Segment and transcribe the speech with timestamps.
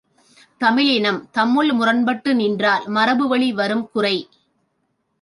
[0.61, 4.15] தமிழினம் தம்முள் முரண்பட்டு நிற்றல் மரபுவழி வரும் குறை.